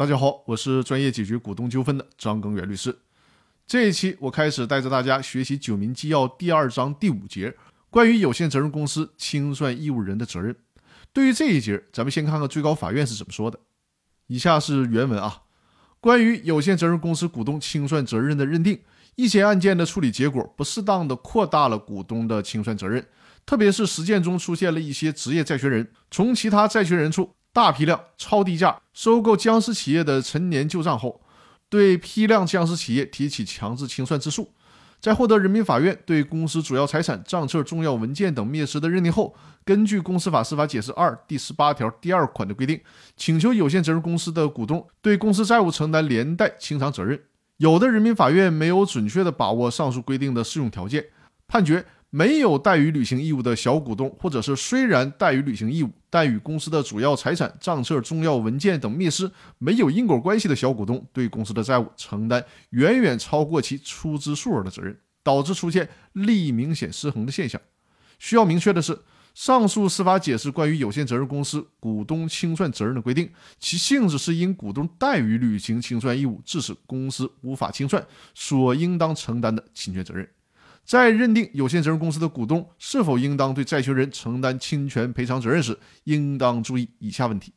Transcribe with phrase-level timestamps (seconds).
[0.00, 3.00] 大家好，我是专业解决股东纠纷的张根元律师。
[3.66, 7.54] 这一期我开始带着大家学习《九民纪要》第二章第五节，
[7.90, 10.56] 关于有限责任公司清算义务人的责任。
[11.12, 13.58] 对于这一节，咱们先看看最高法院是怎么说的。
[14.28, 15.42] 以下是原文啊：
[16.00, 18.80] 关于有限责任公司股东清算责任的认定，
[19.16, 23.06] 一些案件的处理结果不适当的扩大了股东的清算责任，
[23.44, 27.34] 特别是实践中出现了一些职业债权人从其他债权人处。
[27.52, 31.20] 大批量超低价收购僵尸企业的陈年旧账后，
[31.68, 34.52] 对批量僵尸企业提起强制清算之诉，
[35.00, 39.34] 在获得人民法院对公司主要财产、账册、重要文件等灭失的认定后，
[39.64, 42.80] 根据《公司法司法解释二》第十八条第二款的规定，
[43.16, 47.20] 请求有限责任公司的股东对公司债务承担连带清偿责任。
[47.56, 51.06] 有的人民法院没有准确的把握上述规定的适用条件，
[51.48, 51.84] 判决。
[52.12, 67.60] 没有怠于履行义务的小股东，或者是虽然怠于履行义务，但与公司的主要财产、账册、重要文件等灭失没有因果关系的小股东，对公司的债务承担远远超过其出资数额的责任，导致出现利益明显失衡的现象。
[68.18, 68.98] 需要明确的是，
[69.34, 73.30] 上述司法解释关于有限责任公司股东清算责任的规定，
[73.60, 80.28] 其性质是因股东怠于履行清算义务，致使公司无法清算所应当承担的侵权责任。
[80.90, 87.52] 在认定有限责任公司的股东是否应当对债权人承担侵权赔偿责任时，应当注意以下问题。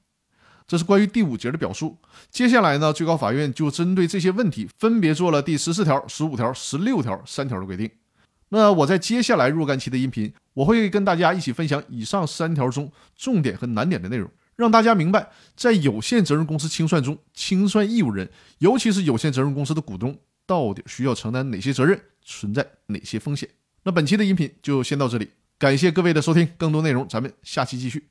[0.67, 1.97] 这是关于第五节的表述。
[2.29, 7.89] 接下来呢，最高法院就针对这些问题，分别做了第十四条、十五条、十六条三条的规定。
[8.49, 20.15] 那我在接下来若干期的音频，我会跟大家一起分享以上三条中重点和难点的内容，让大家明白在有限责任公司清算中，清算义务人，尤其是有限责任公司的股东。
[20.45, 23.49] 到底需要承担哪些责任，存在哪些风险？
[23.83, 28.07] 那本期的音频就先到这里，感谢各位的收听，更多内容咱们下期继续。